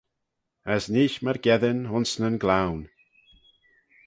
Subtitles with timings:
[0.73, 2.79] As neesht myrgeddin ayns nyn gloan.